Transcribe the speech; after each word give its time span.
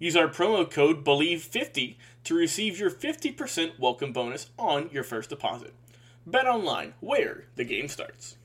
Use 0.00 0.14
our 0.14 0.28
promo 0.28 0.70
code 0.70 1.04
BELIEVE50 1.04 1.96
to 2.22 2.34
receive 2.34 2.78
your 2.78 2.90
50% 2.90 3.80
welcome 3.80 4.12
bonus 4.12 4.50
on 4.56 4.88
your 4.92 5.02
first 5.02 5.28
deposit. 5.28 5.74
Bet 6.24 6.46
online, 6.46 6.94
where 7.00 7.46
the 7.56 7.64
game 7.64 7.88
starts. 7.88 8.36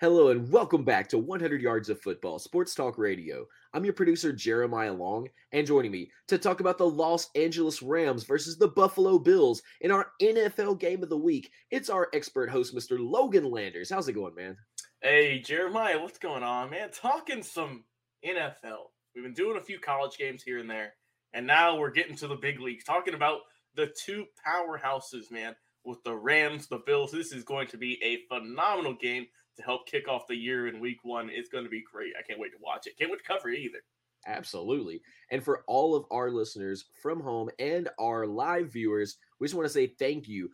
Hello 0.00 0.28
and 0.28 0.50
welcome 0.50 0.82
back 0.82 1.10
to 1.10 1.18
100 1.18 1.60
Yards 1.60 1.90
of 1.90 2.00
Football, 2.00 2.38
Sports 2.38 2.74
Talk 2.74 2.96
Radio. 2.96 3.44
I'm 3.74 3.84
your 3.84 3.92
producer, 3.92 4.32
Jeremiah 4.32 4.94
Long, 4.94 5.28
and 5.52 5.66
joining 5.66 5.90
me 5.90 6.10
to 6.28 6.38
talk 6.38 6.60
about 6.60 6.78
the 6.78 6.88
Los 6.88 7.28
Angeles 7.34 7.82
Rams 7.82 8.24
versus 8.24 8.56
the 8.56 8.68
Buffalo 8.68 9.18
Bills 9.18 9.60
in 9.82 9.90
our 9.90 10.12
NFL 10.22 10.80
game 10.80 11.02
of 11.02 11.10
the 11.10 11.18
week, 11.18 11.50
it's 11.70 11.90
our 11.90 12.08
expert 12.14 12.48
host, 12.48 12.74
Mr. 12.74 12.96
Logan 12.98 13.50
Landers. 13.50 13.90
How's 13.90 14.08
it 14.08 14.14
going, 14.14 14.34
man? 14.34 14.56
Hey, 15.02 15.40
Jeremiah, 15.40 16.00
what's 16.00 16.18
going 16.18 16.44
on, 16.44 16.70
man? 16.70 16.88
Talking 16.92 17.42
some 17.42 17.84
NFL. 18.24 18.86
We've 19.18 19.24
been 19.24 19.34
doing 19.34 19.56
a 19.56 19.64
few 19.64 19.80
college 19.80 20.16
games 20.16 20.44
here 20.44 20.58
and 20.58 20.70
there, 20.70 20.92
and 21.32 21.44
now 21.44 21.76
we're 21.76 21.90
getting 21.90 22.14
to 22.18 22.28
the 22.28 22.36
big 22.36 22.60
leagues. 22.60 22.84
Talking 22.84 23.14
about 23.14 23.40
the 23.74 23.92
two 24.00 24.26
powerhouses, 24.46 25.28
man, 25.32 25.56
with 25.84 26.00
the 26.04 26.14
Rams, 26.14 26.68
the 26.68 26.82
Bills. 26.86 27.10
This 27.10 27.32
is 27.32 27.42
going 27.42 27.66
to 27.66 27.76
be 27.76 28.00
a 28.00 28.32
phenomenal 28.32 28.94
game 28.94 29.26
to 29.56 29.62
help 29.64 29.88
kick 29.88 30.06
off 30.06 30.28
the 30.28 30.36
year 30.36 30.68
in 30.68 30.78
week 30.78 30.98
one. 31.02 31.30
It's 31.32 31.48
going 31.48 31.64
to 31.64 31.70
be 31.70 31.82
great. 31.82 32.12
I 32.16 32.22
can't 32.22 32.38
wait 32.38 32.52
to 32.52 32.58
watch 32.60 32.86
it. 32.86 32.96
Can't 32.96 33.10
wait 33.10 33.18
to 33.18 33.24
cover 33.24 33.48
it 33.48 33.58
either. 33.58 33.80
Absolutely. 34.28 35.00
And 35.32 35.42
for 35.42 35.64
all 35.66 35.96
of 35.96 36.04
our 36.12 36.30
listeners 36.30 36.84
from 37.02 37.18
home 37.18 37.50
and 37.58 37.88
our 37.98 38.24
live 38.24 38.72
viewers, 38.72 39.16
we 39.40 39.48
just 39.48 39.56
want 39.56 39.66
to 39.66 39.74
say 39.74 39.88
thank 39.98 40.28
you 40.28 40.48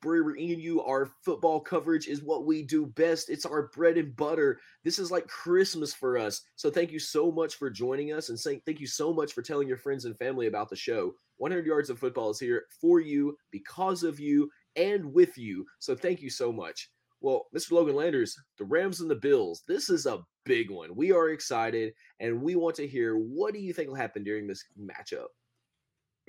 bringing 0.00 0.60
you 0.60 0.82
our 0.82 1.10
football 1.24 1.60
coverage 1.60 2.08
is 2.08 2.22
what 2.22 2.46
we 2.46 2.62
do 2.62 2.86
best. 2.86 3.30
It's 3.30 3.46
our 3.46 3.68
bread 3.74 3.98
and 3.98 4.14
butter. 4.16 4.60
This 4.84 4.98
is 4.98 5.10
like 5.10 5.26
Christmas 5.26 5.92
for 5.92 6.16
us. 6.18 6.42
So 6.56 6.70
thank 6.70 6.90
you 6.90 6.98
so 6.98 7.30
much 7.30 7.56
for 7.56 7.70
joining 7.70 8.12
us 8.12 8.28
and 8.28 8.38
saying 8.38 8.62
thank 8.64 8.80
you 8.80 8.86
so 8.86 9.12
much 9.12 9.32
for 9.32 9.42
telling 9.42 9.68
your 9.68 9.76
friends 9.76 10.04
and 10.04 10.16
family 10.18 10.46
about 10.46 10.68
the 10.68 10.76
show. 10.76 11.12
100 11.36 11.66
Yards 11.66 11.90
of 11.90 11.98
Football 11.98 12.30
is 12.30 12.38
here 12.38 12.64
for 12.80 13.00
you, 13.00 13.36
because 13.50 14.02
of 14.02 14.20
you, 14.20 14.50
and 14.76 15.12
with 15.12 15.38
you. 15.38 15.64
So 15.78 15.94
thank 15.94 16.20
you 16.20 16.30
so 16.30 16.52
much. 16.52 16.90
Well, 17.22 17.46
Mr. 17.54 17.72
Logan 17.72 17.96
Landers, 17.96 18.36
the 18.58 18.64
Rams 18.64 19.00
and 19.00 19.10
the 19.10 19.14
Bills, 19.14 19.62
this 19.68 19.90
is 19.90 20.06
a 20.06 20.20
big 20.44 20.70
one. 20.70 20.96
We 20.96 21.12
are 21.12 21.30
excited 21.30 21.92
and 22.18 22.40
we 22.40 22.56
want 22.56 22.76
to 22.76 22.86
hear 22.86 23.16
what 23.16 23.52
do 23.52 23.60
you 23.60 23.72
think 23.72 23.88
will 23.88 23.96
happen 23.96 24.24
during 24.24 24.46
this 24.46 24.64
matchup? 24.78 25.26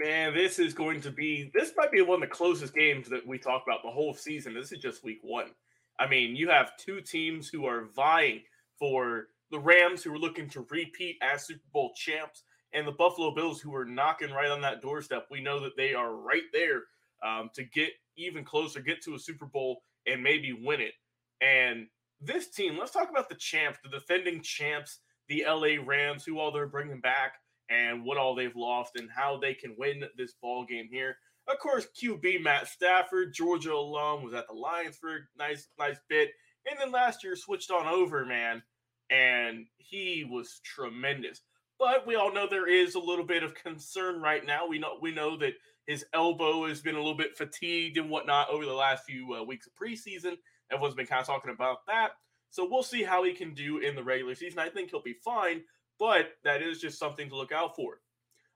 Man, 0.01 0.33
this 0.33 0.57
is 0.57 0.73
going 0.73 0.99
to 1.01 1.11
be 1.11 1.51
this 1.53 1.73
might 1.77 1.91
be 1.91 2.01
one 2.01 2.23
of 2.23 2.27
the 2.27 2.35
closest 2.35 2.73
games 2.73 3.07
that 3.09 3.25
we 3.27 3.37
talk 3.37 3.61
about 3.67 3.83
the 3.83 3.91
whole 3.91 4.15
season. 4.15 4.55
This 4.55 4.71
is 4.71 4.79
just 4.79 5.03
week 5.03 5.19
one. 5.21 5.51
I 5.99 6.07
mean, 6.07 6.35
you 6.35 6.49
have 6.49 6.75
two 6.77 7.01
teams 7.01 7.47
who 7.47 7.67
are 7.67 7.89
vying 7.95 8.41
for 8.79 9.27
the 9.51 9.59
Rams, 9.59 10.01
who 10.01 10.11
are 10.11 10.17
looking 10.17 10.49
to 10.49 10.65
repeat 10.71 11.17
as 11.21 11.45
Super 11.45 11.67
Bowl 11.71 11.91
champs, 11.95 12.41
and 12.73 12.87
the 12.87 12.93
Buffalo 12.93 13.35
Bills, 13.35 13.61
who 13.61 13.75
are 13.75 13.85
knocking 13.85 14.31
right 14.31 14.49
on 14.49 14.59
that 14.61 14.81
doorstep. 14.81 15.27
We 15.29 15.39
know 15.39 15.59
that 15.59 15.77
they 15.77 15.93
are 15.93 16.15
right 16.15 16.49
there 16.51 16.81
um, 17.23 17.51
to 17.53 17.63
get 17.63 17.91
even 18.17 18.43
closer, 18.43 18.81
get 18.81 19.03
to 19.03 19.13
a 19.13 19.19
Super 19.19 19.45
Bowl, 19.45 19.83
and 20.07 20.23
maybe 20.23 20.51
win 20.51 20.81
it. 20.81 20.93
And 21.41 21.85
this 22.19 22.49
team, 22.49 22.75
let's 22.75 22.89
talk 22.89 23.11
about 23.11 23.29
the 23.29 23.35
champs, 23.35 23.77
the 23.83 23.89
defending 23.89 24.41
champs, 24.41 24.97
the 25.27 25.45
LA 25.47 25.75
Rams, 25.85 26.25
who 26.25 26.39
all 26.39 26.51
they're 26.51 26.65
bringing 26.65 27.01
back 27.01 27.35
and 27.71 28.03
what 28.03 28.17
all 28.17 28.35
they've 28.35 28.55
lost 28.55 28.97
and 28.97 29.09
how 29.09 29.37
they 29.37 29.53
can 29.53 29.75
win 29.77 30.03
this 30.17 30.33
ball 30.41 30.65
game 30.65 30.89
here. 30.91 31.17
Of 31.47 31.59
course, 31.59 31.87
QB 32.01 32.43
Matt 32.43 32.67
Stafford, 32.67 33.33
Georgia 33.33 33.73
alum, 33.73 34.23
was 34.23 34.33
at 34.33 34.47
the 34.47 34.53
Lions 34.53 34.97
for 34.97 35.09
a 35.09 35.19
nice, 35.37 35.67
nice 35.79 35.97
bit, 36.09 36.31
and 36.69 36.79
then 36.79 36.91
last 36.91 37.23
year 37.23 37.35
switched 37.35 37.71
on 37.71 37.87
over, 37.87 38.25
man, 38.25 38.61
and 39.09 39.65
he 39.77 40.27
was 40.29 40.61
tremendous. 40.63 41.41
But 41.79 42.05
we 42.05 42.15
all 42.15 42.31
know 42.31 42.47
there 42.47 42.69
is 42.69 42.93
a 42.93 42.99
little 42.99 43.25
bit 43.25 43.41
of 43.41 43.55
concern 43.55 44.21
right 44.21 44.45
now. 44.45 44.67
We 44.67 44.77
know 44.77 44.99
we 45.01 45.11
know 45.11 45.35
that 45.37 45.53
his 45.87 46.05
elbow 46.13 46.67
has 46.67 46.79
been 46.79 46.95
a 46.95 46.99
little 46.99 47.17
bit 47.17 47.35
fatigued 47.35 47.97
and 47.97 48.09
whatnot 48.09 48.49
over 48.49 48.65
the 48.65 48.73
last 48.73 49.03
few 49.03 49.33
uh, 49.33 49.43
weeks 49.43 49.67
of 49.67 49.73
preseason. 49.73 50.37
Everyone's 50.71 50.95
been 50.95 51.07
kind 51.07 51.21
of 51.21 51.27
talking 51.27 51.51
about 51.51 51.85
that. 51.87 52.11
So 52.51 52.67
we'll 52.69 52.83
see 52.83 53.01
how 53.01 53.23
he 53.23 53.33
can 53.33 53.53
do 53.53 53.79
in 53.79 53.95
the 53.95 54.03
regular 54.03 54.35
season. 54.35 54.59
I 54.59 54.69
think 54.69 54.91
he'll 54.91 55.01
be 55.01 55.15
fine, 55.25 55.63
but 56.01 56.31
that 56.43 56.63
is 56.63 56.81
just 56.81 56.97
something 56.97 57.29
to 57.29 57.35
look 57.35 57.51
out 57.51 57.75
for. 57.75 57.99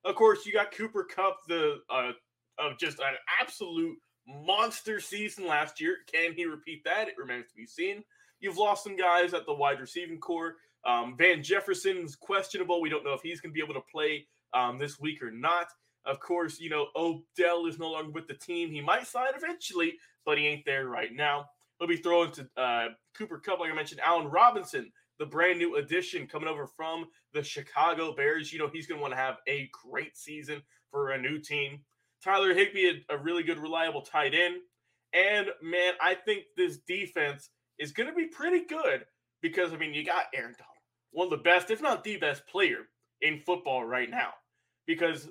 Of 0.03 0.15
course, 0.15 0.47
you 0.47 0.51
got 0.51 0.71
Cooper 0.71 1.03
Kupp, 1.03 1.37
the 1.47 1.77
uh, 1.91 2.13
of 2.57 2.79
just 2.79 2.97
an 2.97 3.13
absolute 3.39 3.95
monster 4.27 4.99
season 4.99 5.45
last 5.45 5.79
year. 5.79 5.97
Can 6.11 6.33
he 6.33 6.45
repeat 6.45 6.83
that? 6.85 7.07
It 7.07 7.13
remains 7.19 7.45
to 7.49 7.55
be 7.55 7.67
seen. 7.67 8.03
You've 8.39 8.57
lost 8.57 8.83
some 8.83 8.97
guys 8.97 9.35
at 9.35 9.45
the 9.45 9.53
wide 9.53 9.79
receiving 9.79 10.17
core. 10.17 10.55
Um, 10.87 11.15
Van 11.17 11.43
Jefferson's 11.43 12.15
questionable. 12.15 12.81
We 12.81 12.89
don't 12.89 13.03
know 13.03 13.13
if 13.13 13.21
he's 13.21 13.41
going 13.41 13.51
to 13.51 13.53
be 13.53 13.63
able 13.63 13.75
to 13.75 13.91
play 13.91 14.25
um, 14.55 14.79
this 14.79 14.99
week 14.99 15.21
or 15.21 15.29
not. 15.29 15.67
Of 16.05 16.19
course, 16.19 16.59
you 16.59 16.71
know, 16.71 16.87
Odell 16.95 17.67
is 17.67 17.77
no 17.77 17.91
longer 17.91 18.11
with 18.11 18.27
the 18.27 18.33
team. 18.33 18.71
He 18.71 18.81
might 18.81 19.05
sign 19.05 19.33
eventually, 19.35 19.97
but 20.25 20.39
he 20.39 20.47
ain't 20.47 20.65
there 20.65 20.87
right 20.87 21.13
now. 21.13 21.45
He'll 21.77 21.87
be 21.87 21.97
throwing 21.97 22.31
to 22.31 22.47
uh, 22.57 22.87
Cooper 23.15 23.37
Kupp, 23.37 23.59
like 23.59 23.71
I 23.71 23.75
mentioned, 23.75 24.01
Allen 24.03 24.29
Robinson, 24.29 24.91
the 25.19 25.25
brand 25.25 25.59
new 25.59 25.75
addition 25.75 26.27
coming 26.27 26.49
over 26.49 26.67
from 26.67 27.05
the 27.33 27.43
Chicago 27.43 28.13
Bears. 28.13 28.51
You 28.51 28.59
know, 28.59 28.69
he's 28.71 28.87
going 28.87 28.99
to 28.99 29.01
want 29.01 29.13
to 29.13 29.19
have 29.19 29.37
a 29.47 29.69
great 29.71 30.17
season 30.17 30.61
for 30.91 31.11
a 31.11 31.21
new 31.21 31.39
team. 31.39 31.79
Tyler 32.23 32.53
Higbee, 32.53 33.03
a, 33.09 33.15
a 33.15 33.17
really 33.17 33.43
good, 33.43 33.59
reliable 33.59 34.01
tight 34.01 34.33
end. 34.33 34.55
And 35.13 35.47
man, 35.61 35.93
I 36.01 36.15
think 36.15 36.43
this 36.57 36.79
defense 36.87 37.49
is 37.79 37.91
going 37.91 38.09
to 38.09 38.15
be 38.15 38.25
pretty 38.25 38.65
good 38.65 39.05
because, 39.41 39.71
I 39.73 39.77
mean, 39.77 39.93
you 39.93 40.03
got 40.03 40.25
Aaron 40.33 40.55
Donald, 40.57 40.75
one 41.11 41.27
of 41.27 41.31
the 41.31 41.43
best, 41.43 41.71
if 41.71 41.81
not 41.81 42.03
the 42.03 42.17
best 42.17 42.47
player 42.47 42.79
in 43.21 43.39
football 43.39 43.83
right 43.83 44.09
now, 44.09 44.31
because 44.85 45.29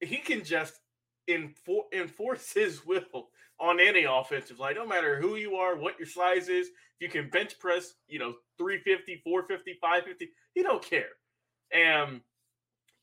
he 0.00 0.16
can 0.16 0.42
just 0.44 0.80
enfor- 1.28 1.92
enforce 1.92 2.52
his 2.52 2.84
will 2.86 3.30
on 3.60 3.78
any 3.78 4.04
offensive 4.04 4.58
line, 4.58 4.74
no 4.74 4.86
matter 4.86 5.20
who 5.20 5.36
you 5.36 5.56
are, 5.56 5.76
what 5.76 5.98
your 5.98 6.08
size 6.08 6.48
is. 6.48 6.68
If 6.68 6.72
you 7.00 7.08
can 7.08 7.30
bench 7.30 7.58
press, 7.58 7.94
you 8.08 8.18
know, 8.18 8.34
350, 8.58 9.20
450, 9.22 9.78
550, 9.80 10.28
he 10.54 10.62
don't 10.62 10.82
care. 10.82 11.08
And 11.72 12.20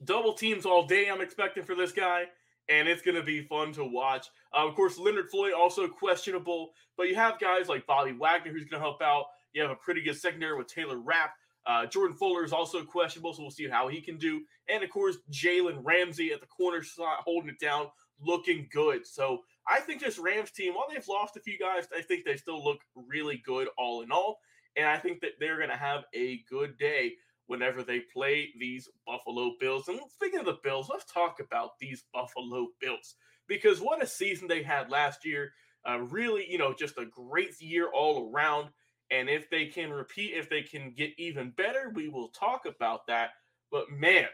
double 0.03 0.33
teams 0.33 0.65
all 0.65 0.85
day, 0.85 1.09
I'm 1.09 1.21
expecting 1.21 1.63
for 1.63 1.75
this 1.75 1.91
guy, 1.91 2.25
and 2.69 2.87
it's 2.87 3.01
going 3.01 3.15
to 3.15 3.23
be 3.23 3.41
fun 3.43 3.71
to 3.73 3.85
watch. 3.85 4.27
Uh, 4.55 4.67
of 4.67 4.75
course, 4.75 4.97
Leonard 4.97 5.29
Floyd 5.29 5.53
also 5.53 5.87
questionable, 5.87 6.71
but 6.97 7.07
you 7.07 7.15
have 7.15 7.39
guys 7.39 7.69
like 7.69 7.85
Bobby 7.85 8.11
Wagner 8.11 8.51
who's 8.51 8.65
going 8.65 8.81
to 8.81 8.85
help 8.85 9.01
out. 9.01 9.25
You 9.53 9.61
have 9.61 9.71
a 9.71 9.75
pretty 9.75 10.01
good 10.01 10.17
secondary 10.17 10.57
with 10.57 10.67
Taylor 10.67 10.97
Rapp. 10.97 11.31
Uh, 11.65 11.85
Jordan 11.85 12.15
Fuller 12.15 12.45
is 12.45 12.53
also 12.53 12.83
questionable, 12.83 13.33
so 13.33 13.41
we'll 13.41 13.51
see 13.51 13.67
how 13.67 13.89
he 13.89 13.99
can 13.99 14.17
do. 14.17 14.41
And 14.69 14.83
of 14.83 14.89
course, 14.89 15.17
Jalen 15.31 15.79
Ramsey 15.83 16.31
at 16.31 16.39
the 16.39 16.47
corner 16.47 16.81
slot 16.81 17.19
holding 17.25 17.49
it 17.49 17.59
down, 17.59 17.87
looking 18.21 18.69
good. 18.71 19.05
So 19.05 19.41
I 19.69 19.79
think 19.81 20.01
this 20.01 20.17
Rams 20.19 20.51
team, 20.51 20.73
while 20.75 20.87
they've 20.91 21.07
lost 21.07 21.37
a 21.37 21.41
few 21.41 21.57
guys, 21.57 21.87
I 21.95 22.01
think 22.01 22.25
they 22.25 22.37
still 22.37 22.63
look 22.63 22.79
really 22.95 23.41
good 23.45 23.67
all 23.77 24.01
in 24.01 24.11
all. 24.11 24.39
And 24.75 24.87
I 24.87 24.97
think 24.97 25.21
that 25.21 25.39
they're 25.39 25.57
going 25.57 25.69
to 25.69 25.75
have 25.75 26.05
a 26.13 26.43
good 26.49 26.77
day. 26.77 27.15
whenever 27.47 27.81
they 27.81 28.01
play 28.13 28.49
these 28.59 28.89
Buffalo 29.05 29.53
Bills. 29.59 29.87
And 29.87 29.99
speaking 30.13 30.39
of 30.39 30.45
the 30.45 30.59
Bills, 30.63 30.89
let's 30.89 31.11
talk 31.11 31.39
about 31.39 31.79
these 31.79 32.03
Buffalo 32.13 32.67
Bills 32.79 33.15
because 33.47 33.79
what 33.79 34.03
a 34.03 34.07
season 34.07 34.47
they 34.47 34.63
had 34.63 34.89
last 34.89 35.25
year. 35.25 35.51
Uh, 35.87 35.99
really, 35.99 36.45
you 36.49 36.57
know, 36.57 36.73
just 36.73 36.97
a 36.97 37.05
great 37.05 37.59
year 37.61 37.89
all 37.93 38.29
around. 38.29 38.67
And 39.09 39.29
if 39.29 39.49
they 39.49 39.67
can 39.67 39.89
repeat, 39.89 40.33
if 40.35 40.49
they 40.49 40.61
can 40.61 40.91
get 40.91 41.11
even 41.17 41.51
better, 41.51 41.91
we 41.95 42.09
will 42.09 42.27
talk 42.29 42.65
about 42.65 43.07
that. 43.07 43.29
But 43.71 43.89
man, 43.89 44.25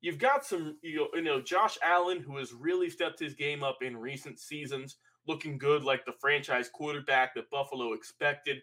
you've 0.00 0.18
got 0.18 0.44
some, 0.44 0.76
you 0.82 1.08
know, 1.22 1.40
Josh 1.40 1.78
Allen, 1.82 2.20
who 2.20 2.36
has 2.38 2.52
really 2.52 2.90
stepped 2.90 3.18
his 3.18 3.34
game 3.34 3.62
up 3.62 3.78
in 3.82 3.96
recent 3.96 4.38
seasons, 4.38 4.96
looking 5.26 5.58
good 5.58 5.84
like 5.84 6.04
the 6.04 6.14
franchise 6.20 6.68
quarterback 6.72 7.34
that 7.34 7.50
Buffalo 7.50 7.92
expected. 7.92 8.58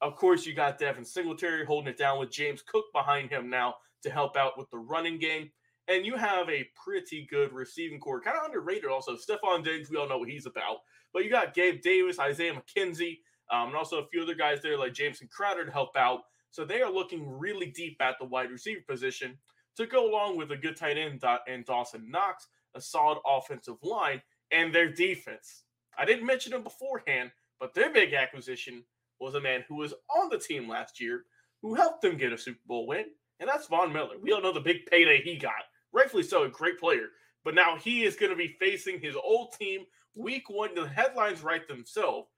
Of 0.00 0.16
course, 0.16 0.46
you 0.46 0.54
got 0.54 0.78
Devin 0.78 1.04
Singletary 1.04 1.64
holding 1.64 1.88
it 1.88 1.98
down 1.98 2.18
with 2.18 2.30
James 2.30 2.62
Cook 2.62 2.84
behind 2.92 3.30
him 3.30 3.48
now 3.48 3.74
to 4.02 4.10
help 4.10 4.36
out 4.36 4.58
with 4.58 4.70
the 4.70 4.78
running 4.78 5.18
game. 5.18 5.50
And 5.88 6.04
you 6.04 6.16
have 6.16 6.48
a 6.48 6.68
pretty 6.84 7.26
good 7.30 7.52
receiving 7.52 8.00
core, 8.00 8.20
kind 8.20 8.36
of 8.36 8.44
underrated 8.46 8.90
also. 8.90 9.16
Stefon 9.16 9.64
Diggs, 9.64 9.90
we 9.90 9.96
all 9.96 10.08
know 10.08 10.18
what 10.18 10.28
he's 10.28 10.46
about. 10.46 10.78
But 11.12 11.24
you 11.24 11.30
got 11.30 11.54
Gabe 11.54 11.80
Davis, 11.80 12.18
Isaiah 12.18 12.52
McKenzie, 12.52 13.18
um, 13.50 13.68
and 13.68 13.76
also 13.76 14.00
a 14.00 14.08
few 14.08 14.22
other 14.22 14.34
guys 14.34 14.60
there 14.62 14.78
like 14.78 14.94
Jameson 14.94 15.28
Crowder 15.34 15.64
to 15.64 15.70
help 15.70 15.96
out. 15.96 16.20
So 16.50 16.64
they 16.64 16.82
are 16.82 16.90
looking 16.90 17.28
really 17.28 17.66
deep 17.66 17.96
at 18.00 18.16
the 18.18 18.26
wide 18.26 18.50
receiver 18.50 18.82
position 18.88 19.38
to 19.76 19.86
go 19.86 20.10
along 20.10 20.36
with 20.36 20.50
a 20.52 20.56
good 20.56 20.76
tight 20.76 20.96
end 20.96 21.22
and 21.48 21.64
Dawson 21.64 22.10
Knox, 22.10 22.48
a 22.74 22.80
solid 22.80 23.18
offensive 23.26 23.76
line, 23.82 24.22
and 24.50 24.74
their 24.74 24.90
defense. 24.90 25.64
I 25.98 26.04
didn't 26.04 26.26
mention 26.26 26.52
them 26.52 26.62
beforehand, 26.62 27.30
but 27.58 27.74
their 27.74 27.92
big 27.92 28.12
acquisition 28.12 28.84
was 29.20 29.34
a 29.34 29.40
man 29.40 29.64
who 29.68 29.76
was 29.76 29.94
on 30.14 30.28
the 30.28 30.38
team 30.38 30.68
last 30.68 31.00
year 31.00 31.24
who 31.62 31.74
helped 31.74 32.02
them 32.02 32.18
get 32.18 32.32
a 32.32 32.38
Super 32.38 32.60
Bowl 32.66 32.86
win, 32.86 33.06
and 33.40 33.48
that's 33.48 33.66
Von 33.66 33.92
Miller. 33.92 34.16
We 34.20 34.32
all 34.32 34.42
know 34.42 34.52
the 34.52 34.60
big 34.60 34.86
payday 34.86 35.22
he 35.22 35.36
got. 35.36 35.52
Rightfully 35.92 36.22
so, 36.22 36.44
a 36.44 36.48
great 36.48 36.78
player. 36.78 37.08
But 37.44 37.54
now 37.54 37.76
he 37.76 38.04
is 38.04 38.16
going 38.16 38.30
to 38.30 38.36
be 38.36 38.56
facing 38.60 39.00
his 39.00 39.14
old 39.16 39.52
team 39.58 39.84
week 40.14 40.50
one. 40.50 40.74
The 40.74 40.86
headlines 40.86 41.42
write 41.42 41.68
themselves. 41.68 42.28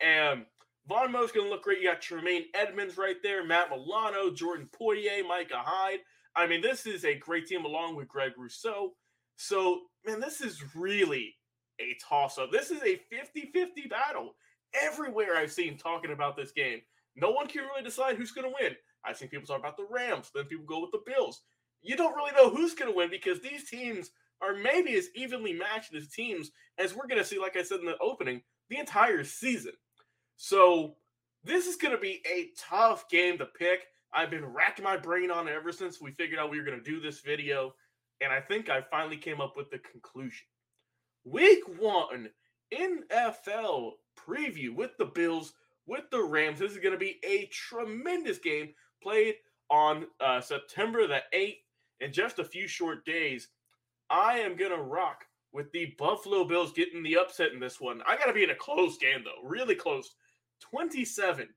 And 0.00 0.44
Von 0.88 1.12
Miller's 1.12 1.32
going 1.32 1.46
to 1.46 1.50
look 1.50 1.62
great. 1.62 1.80
You 1.80 1.88
got 1.88 2.02
Tremaine 2.02 2.46
Edmunds 2.54 2.98
right 2.98 3.16
there, 3.22 3.44
Matt 3.44 3.70
Milano, 3.70 4.30
Jordan 4.30 4.68
Poyer, 4.78 5.26
Micah 5.26 5.62
Hyde. 5.64 6.00
I 6.36 6.46
mean, 6.46 6.60
this 6.60 6.86
is 6.86 7.04
a 7.04 7.14
great 7.14 7.46
team 7.46 7.64
along 7.64 7.96
with 7.96 8.08
Greg 8.08 8.32
Rousseau. 8.36 8.92
So, 9.36 9.82
man, 10.04 10.20
this 10.20 10.40
is 10.40 10.62
really 10.74 11.34
a 11.80 11.96
toss 12.06 12.38
up. 12.38 12.52
This 12.52 12.70
is 12.70 12.82
a 12.82 13.00
50 13.10 13.50
50 13.52 13.88
battle. 13.88 14.34
Everywhere 14.80 15.36
I've 15.36 15.52
seen 15.52 15.78
talking 15.78 16.12
about 16.12 16.36
this 16.36 16.52
game, 16.52 16.80
no 17.14 17.30
one 17.30 17.46
can 17.46 17.64
really 17.64 17.82
decide 17.82 18.16
who's 18.16 18.32
going 18.32 18.48
to 18.48 18.54
win. 18.60 18.74
I've 19.04 19.16
seen 19.16 19.28
people 19.28 19.46
talk 19.46 19.60
about 19.60 19.76
the 19.76 19.86
Rams, 19.88 20.30
then 20.34 20.44
people 20.44 20.66
go 20.66 20.80
with 20.80 20.90
the 20.90 21.02
Bills. 21.06 21.42
You 21.82 21.96
don't 21.96 22.16
really 22.16 22.32
know 22.32 22.50
who's 22.50 22.74
going 22.74 22.90
to 22.90 22.96
win 22.96 23.10
because 23.10 23.40
these 23.40 23.68
teams 23.70 24.10
are 24.42 24.54
maybe 24.54 24.94
as 24.94 25.08
evenly 25.14 25.52
matched 25.52 25.94
as 25.94 26.08
teams 26.08 26.50
as 26.78 26.94
we're 26.94 27.06
going 27.06 27.20
to 27.20 27.24
see, 27.24 27.38
like 27.38 27.56
I 27.56 27.62
said 27.62 27.80
in 27.80 27.86
the 27.86 27.98
opening, 27.98 28.42
the 28.68 28.78
entire 28.78 29.24
season. 29.24 29.72
So 30.36 30.96
this 31.44 31.66
is 31.66 31.76
going 31.76 31.94
to 31.94 32.00
be 32.00 32.22
a 32.30 32.50
tough 32.58 33.08
game 33.08 33.38
to 33.38 33.46
pick. 33.46 33.86
I've 34.12 34.30
been 34.30 34.44
racking 34.44 34.84
my 34.84 34.96
brain 34.96 35.30
on 35.30 35.48
ever 35.48 35.72
since 35.72 36.00
we 36.00 36.10
figured 36.12 36.38
out 36.38 36.50
we 36.50 36.58
were 36.58 36.64
going 36.64 36.82
to 36.82 36.90
do 36.90 37.00
this 37.00 37.20
video. 37.20 37.74
And 38.20 38.32
I 38.32 38.40
think 38.40 38.68
I 38.68 38.80
finally 38.90 39.16
came 39.16 39.40
up 39.40 39.54
with 39.56 39.70
the 39.70 39.78
conclusion. 39.78 40.46
Week 41.24 41.62
one 41.78 42.30
NFL 42.72 43.92
preview 44.18 44.74
with 44.74 44.96
the 44.96 45.06
Bills, 45.06 45.52
with 45.86 46.04
the 46.10 46.22
Rams. 46.22 46.58
This 46.58 46.72
is 46.72 46.78
going 46.78 46.92
to 46.92 46.98
be 46.98 47.18
a 47.24 47.46
tremendous 47.52 48.38
game 48.38 48.72
played 49.02 49.34
on 49.70 50.06
uh, 50.20 50.40
September 50.40 51.06
the 51.06 51.22
8th 51.34 51.58
in 52.00 52.12
just 52.12 52.38
a 52.38 52.44
few 52.44 52.66
short 52.66 53.04
days. 53.04 53.48
I 54.08 54.38
am 54.38 54.56
going 54.56 54.70
to 54.70 54.82
rock 54.82 55.24
with 55.52 55.70
the 55.72 55.94
Buffalo 55.98 56.44
Bills 56.44 56.72
getting 56.72 57.02
the 57.02 57.16
upset 57.16 57.52
in 57.52 57.60
this 57.60 57.80
one. 57.80 58.02
I 58.06 58.16
got 58.16 58.26
to 58.26 58.32
be 58.32 58.44
in 58.44 58.50
a 58.50 58.54
close 58.54 58.98
game, 58.98 59.24
though, 59.24 59.46
really 59.46 59.74
close. 59.74 60.14
27 60.70 61.48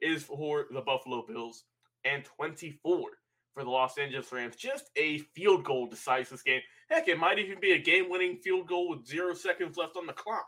is 0.00 0.24
for 0.24 0.66
the 0.72 0.80
Buffalo 0.80 1.24
Bills 1.26 1.64
and 2.04 2.24
24 2.24 3.10
for 3.54 3.64
the 3.64 3.70
Los 3.70 3.98
Angeles 3.98 4.32
Rams. 4.32 4.56
Just 4.56 4.90
a 4.96 5.18
field 5.34 5.64
goal 5.64 5.86
decides 5.86 6.30
this 6.30 6.42
game. 6.42 6.60
Heck, 6.88 7.08
it 7.08 7.18
might 7.18 7.38
even 7.38 7.60
be 7.60 7.72
a 7.72 7.78
game 7.78 8.08
winning 8.08 8.36
field 8.36 8.68
goal 8.68 8.88
with 8.90 9.06
zero 9.06 9.34
seconds 9.34 9.76
left 9.76 9.96
on 9.96 10.06
the 10.06 10.12
clock. 10.12 10.46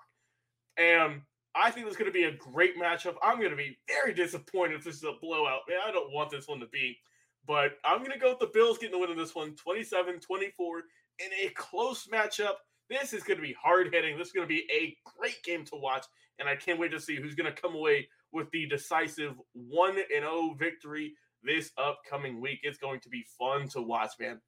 And 0.77 1.21
I 1.55 1.71
think 1.71 1.87
this 1.87 1.93
is 1.93 1.99
going 1.99 2.11
to 2.11 2.19
be 2.19 2.25
a 2.25 2.37
great 2.37 2.79
matchup. 2.79 3.15
I'm 3.23 3.39
going 3.39 3.51
to 3.51 3.57
be 3.57 3.79
very 3.87 4.15
disappointed 4.15 4.77
if 4.77 4.85
this 4.85 4.97
is 4.97 5.05
a 5.05 5.13
blowout. 5.21 5.61
Man, 5.69 5.79
I 5.87 5.93
don't 5.93 6.13
want 6.13 6.31
this 6.31 6.49
one 6.49 6.61
to 6.61 6.67
be. 6.67 6.99
But 7.47 7.73
I'm 7.85 7.99
going 7.99 8.13
to 8.13 8.19
go 8.19 8.31
with 8.31 8.39
the 8.39 8.51
Bills 8.53 8.79
getting 8.79 8.93
the 8.93 8.99
win 8.99 9.11
in 9.11 9.19
this 9.19 9.35
one 9.35 9.55
27 9.55 10.21
24 10.21 10.79
in 11.19 11.29
a 11.45 11.51
close 11.51 12.09
matchup. 12.13 12.55
This 12.89 13.13
is 13.13 13.23
going 13.23 13.39
to 13.39 13.47
be 13.47 13.57
hard 13.63 13.93
hitting. 13.93 14.17
This 14.17 14.29
is 14.29 14.33
going 14.33 14.49
to 14.49 14.55
be 14.55 14.67
a 14.73 14.97
great 15.19 15.43
game 15.43 15.65
to 15.67 15.77
watch. 15.77 16.07
And 16.39 16.49
I 16.49 16.57
can't 16.57 16.79
wait 16.79 16.91
to 16.93 17.01
see 17.01 17.17
who's 17.17 17.35
going 17.35 17.53
to 17.53 17.61
come 17.61 17.75
away 17.75 18.09
with 18.33 18.51
the 18.51 18.67
decisive 18.67 19.35
1 19.53 19.97
0 20.11 20.57
victory 20.59 21.15
this 21.45 21.71
upcoming 21.79 22.41
week. 22.41 22.61
It's 22.63 22.79
going 22.79 23.01
to 23.01 23.09
be 23.09 23.25
fun 23.39 23.69
to 23.69 23.83
watch, 23.83 24.13
man. 24.19 24.41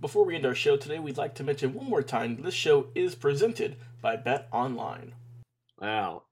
Before 0.00 0.24
we 0.24 0.34
end 0.34 0.46
our 0.46 0.54
show 0.54 0.76
today, 0.76 0.98
we'd 0.98 1.16
like 1.16 1.34
to 1.36 1.44
mention 1.44 1.74
one 1.74 1.88
more 1.88 2.02
time 2.02 2.42
this 2.42 2.54
show 2.54 2.88
is 2.94 3.14
presented 3.14 3.76
by 4.00 4.16
Bet 4.16 4.48
Online. 4.52 5.14
Wow. 5.80 6.24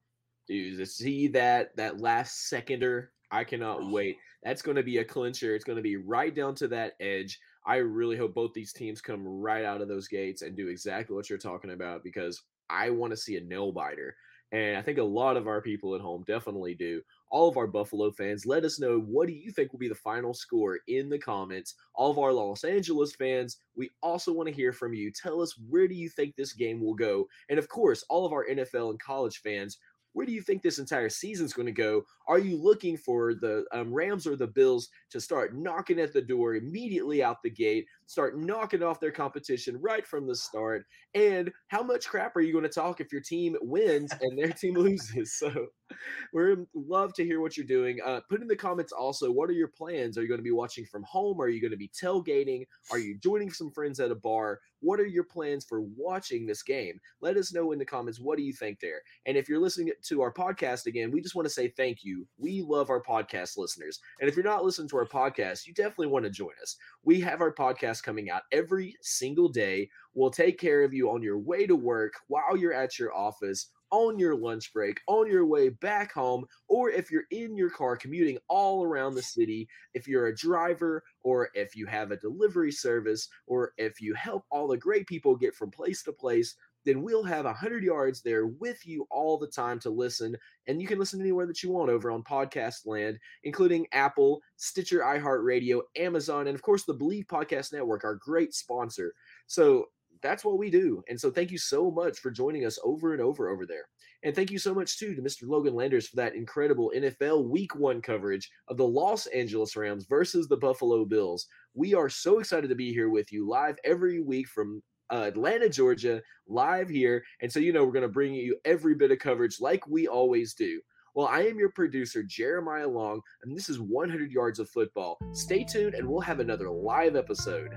Dude, 0.48 0.78
to 0.78 0.86
see 0.86 1.28
that 1.28 1.76
that 1.76 2.00
last 2.00 2.48
seconder, 2.48 3.12
I 3.30 3.44
cannot 3.44 3.88
wait. 3.88 4.18
That's 4.42 4.62
going 4.62 4.76
to 4.76 4.82
be 4.82 4.98
a 4.98 5.04
clincher. 5.04 5.54
It's 5.54 5.64
going 5.64 5.76
to 5.76 5.82
be 5.82 5.96
right 5.96 6.34
down 6.34 6.54
to 6.56 6.68
that 6.68 6.94
edge. 7.00 7.38
I 7.66 7.76
really 7.76 8.16
hope 8.16 8.34
both 8.34 8.52
these 8.54 8.72
teams 8.72 9.00
come 9.00 9.26
right 9.26 9.64
out 9.64 9.80
of 9.80 9.88
those 9.88 10.08
gates 10.08 10.42
and 10.42 10.56
do 10.56 10.68
exactly 10.68 11.14
what 11.14 11.30
you're 11.30 11.38
talking 11.38 11.70
about 11.70 12.02
because 12.02 12.42
I 12.68 12.90
want 12.90 13.12
to 13.12 13.16
see 13.16 13.36
a 13.36 13.40
nail 13.40 13.70
biter. 13.70 14.16
And 14.52 14.76
I 14.76 14.82
think 14.82 14.98
a 14.98 15.02
lot 15.02 15.36
of 15.36 15.46
our 15.46 15.60
people 15.60 15.94
at 15.94 16.00
home 16.00 16.24
definitely 16.26 16.74
do. 16.74 17.02
All 17.30 17.48
of 17.48 17.56
our 17.56 17.66
Buffalo 17.66 18.10
fans, 18.10 18.46
let 18.46 18.64
us 18.64 18.80
know 18.80 19.00
what 19.00 19.28
do 19.28 19.34
you 19.34 19.50
think 19.50 19.72
will 19.72 19.78
be 19.78 19.88
the 19.88 19.94
final 19.94 20.34
score 20.34 20.80
in 20.88 21.08
the 21.08 21.18
comments. 21.18 21.74
All 21.94 22.10
of 22.10 22.18
our 22.18 22.32
Los 22.32 22.64
Angeles 22.64 23.14
fans, 23.14 23.58
we 23.76 23.90
also 24.02 24.32
want 24.32 24.48
to 24.48 24.54
hear 24.54 24.72
from 24.72 24.94
you. 24.94 25.10
Tell 25.10 25.40
us 25.40 25.54
where 25.68 25.88
do 25.88 25.94
you 25.94 26.08
think 26.08 26.34
this 26.34 26.52
game 26.52 26.80
will 26.80 26.94
go? 26.94 27.26
And 27.48 27.58
of 27.58 27.68
course, 27.68 28.04
all 28.08 28.26
of 28.26 28.32
our 28.32 28.46
NFL 28.46 28.90
and 28.90 29.00
college 29.00 29.38
fans, 29.38 29.78
where 30.12 30.26
do 30.26 30.32
you 30.32 30.42
think 30.42 30.62
this 30.62 30.78
entire 30.78 31.08
season 31.08 31.46
is 31.46 31.52
going 31.52 31.66
to 31.66 31.72
go? 31.72 32.02
Are 32.26 32.38
you 32.38 32.56
looking 32.56 32.96
for 32.96 33.34
the 33.34 33.64
um, 33.72 33.92
Rams 33.92 34.26
or 34.26 34.36
the 34.36 34.46
Bills 34.46 34.88
to 35.10 35.20
start 35.20 35.56
knocking 35.56 36.00
at 36.00 36.12
the 36.12 36.22
door 36.22 36.56
immediately 36.56 37.22
out 37.22 37.42
the 37.42 37.50
gate, 37.50 37.86
start 38.06 38.38
knocking 38.38 38.82
off 38.82 39.00
their 39.00 39.12
competition 39.12 39.80
right 39.80 40.06
from 40.06 40.26
the 40.26 40.34
start? 40.34 40.86
And 41.14 41.50
how 41.68 41.82
much 41.82 42.08
crap 42.08 42.36
are 42.36 42.40
you 42.40 42.52
going 42.52 42.64
to 42.64 42.68
talk 42.68 43.00
if 43.00 43.12
your 43.12 43.22
team 43.22 43.56
wins 43.60 44.12
and 44.20 44.38
their 44.38 44.52
team 44.52 44.74
loses? 44.74 45.30
So 45.40 45.68
we 46.32 46.42
love 46.74 47.14
to 47.14 47.24
hear 47.24 47.40
what 47.40 47.56
you're 47.56 47.66
doing. 47.66 47.98
Uh, 48.04 48.20
put 48.28 48.40
in 48.40 48.48
the 48.48 48.56
comments 48.56 48.92
also, 48.92 49.30
what 49.30 49.48
are 49.50 49.54
your 49.54 49.68
plans? 49.68 50.16
Are 50.16 50.22
you 50.22 50.28
going 50.28 50.38
to 50.38 50.44
be 50.44 50.50
watching 50.50 50.84
from 50.84 51.02
home? 51.04 51.40
Are 51.40 51.48
you 51.48 51.60
going 51.60 51.70
to 51.70 51.76
be 51.76 51.90
tailgating? 51.90 52.64
Are 52.90 52.98
you 52.98 53.18
joining 53.18 53.50
some 53.50 53.70
friends 53.70 54.00
at 54.00 54.10
a 54.10 54.14
bar? 54.14 54.60
What 54.80 55.00
are 55.00 55.06
your 55.06 55.24
plans 55.24 55.64
for 55.64 55.82
watching 55.82 56.46
this 56.46 56.62
game? 56.62 56.98
Let 57.20 57.36
us 57.36 57.52
know 57.52 57.72
in 57.72 57.78
the 57.78 57.84
comments. 57.84 58.20
What 58.20 58.38
do 58.38 58.44
you 58.44 58.52
think 58.52 58.80
there? 58.80 59.02
And 59.26 59.36
if 59.36 59.48
you're 59.48 59.60
listening 59.60 59.92
to 60.02 60.22
our 60.22 60.32
podcast 60.32 60.86
again, 60.86 61.10
we 61.10 61.20
just 61.20 61.34
want 61.34 61.46
to 61.46 61.52
say 61.52 61.68
thank 61.68 62.02
you. 62.02 62.26
We 62.38 62.62
love 62.62 62.88
our 62.88 63.02
podcast 63.02 63.58
listeners. 63.58 64.00
And 64.20 64.28
if 64.28 64.36
you're 64.36 64.44
not 64.44 64.64
listening 64.64 64.88
to 64.90 64.96
our 64.96 65.06
podcast, 65.06 65.66
you 65.66 65.74
definitely 65.74 66.06
want 66.06 66.24
to 66.24 66.30
join 66.30 66.52
us. 66.62 66.76
We 67.04 67.20
have 67.20 67.40
our 67.40 67.54
podcast 67.54 68.02
coming 68.02 68.30
out 68.30 68.42
every 68.52 68.96
single 69.02 69.48
day. 69.48 69.90
We'll 70.14 70.30
take 70.30 70.58
care 70.58 70.82
of 70.82 70.92
you 70.92 71.10
on 71.10 71.22
your 71.22 71.38
way 71.38 71.66
to 71.66 71.76
work, 71.76 72.14
while 72.28 72.56
you're 72.56 72.72
at 72.72 72.98
your 72.98 73.14
office, 73.14 73.70
on 73.90 74.18
your 74.18 74.36
lunch 74.36 74.72
break, 74.72 75.00
on 75.08 75.26
your 75.26 75.46
way 75.46 75.68
back 75.68 76.12
home, 76.12 76.44
or 76.68 76.90
if 76.90 77.10
you're 77.10 77.24
in 77.30 77.56
your 77.56 77.70
car 77.70 77.96
commuting 77.96 78.38
all 78.48 78.84
around 78.84 79.14
the 79.14 79.22
city, 79.22 79.68
if 79.94 80.06
you're 80.06 80.28
a 80.28 80.36
driver, 80.36 81.02
or 81.22 81.50
if 81.54 81.74
you 81.74 81.86
have 81.86 82.10
a 82.10 82.16
delivery 82.16 82.72
service, 82.72 83.28
or 83.46 83.72
if 83.78 84.00
you 84.00 84.14
help 84.14 84.44
all 84.50 84.68
the 84.68 84.76
great 84.76 85.06
people 85.06 85.34
get 85.36 85.54
from 85.54 85.70
place 85.70 86.02
to 86.04 86.12
place, 86.12 86.54
then 86.86 87.02
we'll 87.02 87.24
have 87.24 87.44
100 87.44 87.82
yards 87.82 88.22
there 88.22 88.46
with 88.46 88.86
you 88.86 89.06
all 89.10 89.36
the 89.36 89.46
time 89.46 89.78
to 89.78 89.90
listen. 89.90 90.34
And 90.66 90.80
you 90.80 90.88
can 90.88 90.98
listen 90.98 91.20
anywhere 91.20 91.46
that 91.46 91.62
you 91.62 91.70
want 91.70 91.90
over 91.90 92.10
on 92.10 92.22
podcast 92.22 92.86
land, 92.86 93.18
including 93.44 93.86
Apple, 93.92 94.40
Stitcher, 94.56 95.00
iHeartRadio, 95.00 95.82
Amazon, 95.96 96.46
and 96.46 96.54
of 96.54 96.62
course 96.62 96.84
the 96.84 96.94
Bleav 96.94 97.26
Podcast 97.26 97.72
Network, 97.72 98.04
our 98.04 98.14
great 98.14 98.54
sponsor. 98.54 99.12
So 99.46 99.86
that's 100.22 100.44
what 100.44 100.58
we 100.58 100.70
do. 100.70 101.02
And 101.08 101.20
so 101.20 101.30
thank 101.30 101.50
you 101.50 101.58
so 101.58 101.90
much 101.90 102.18
for 102.18 102.30
joining 102.30 102.66
us 102.66 102.78
over 102.84 103.12
and 103.12 103.22
over 103.22 103.48
over 103.48 103.66
there. 103.66 103.84
And 104.22 104.34
thank 104.34 104.50
you 104.50 104.58
so 104.58 104.74
much 104.74 104.98
too 104.98 105.14
to 105.14 105.22
Mr. 105.22 105.42
Logan 105.46 105.74
Landers 105.74 106.08
for 106.08 106.16
that 106.16 106.34
incredible 106.34 106.92
NFL 106.94 107.48
week 107.48 107.74
one 107.74 108.02
coverage 108.02 108.50
of 108.68 108.76
the 108.76 108.86
Los 108.86 109.26
Angeles 109.26 109.76
Rams 109.76 110.06
versus 110.06 110.48
the 110.48 110.56
Buffalo 110.56 111.04
Bills. 111.04 111.46
We 111.74 111.94
are 111.94 112.08
so 112.08 112.38
excited 112.38 112.68
to 112.68 112.74
be 112.74 112.92
here 112.92 113.08
with 113.08 113.32
you 113.32 113.48
live 113.48 113.76
every 113.84 114.20
week 114.20 114.48
from 114.48 114.82
uh, 115.10 115.24
Atlanta, 115.26 115.68
Georgia, 115.68 116.22
live 116.46 116.88
here. 116.88 117.24
And 117.40 117.50
so, 117.50 117.58
you 117.58 117.72
know, 117.72 117.84
we're 117.84 117.92
going 117.92 118.02
to 118.02 118.08
bring 118.08 118.34
you 118.34 118.56
every 118.64 118.94
bit 118.94 119.10
of 119.10 119.18
coverage 119.18 119.60
like 119.60 119.86
we 119.88 120.06
always 120.06 120.54
do. 120.54 120.80
Well, 121.14 121.26
I 121.26 121.40
am 121.40 121.58
your 121.58 121.70
producer, 121.70 122.22
Jeremiah 122.22 122.86
Long, 122.86 123.20
and 123.42 123.56
this 123.56 123.68
is 123.68 123.80
100 123.80 124.30
Yards 124.30 124.60
of 124.60 124.70
Football. 124.70 125.18
Stay 125.32 125.64
tuned, 125.64 125.94
and 125.94 126.08
we'll 126.08 126.20
have 126.20 126.38
another 126.38 126.70
live 126.70 127.16
episode. 127.16 127.76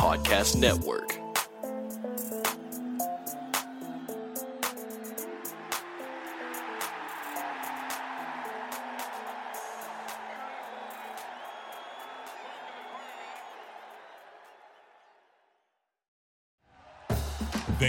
Podcast 0.00 0.56
Network. 0.56 1.19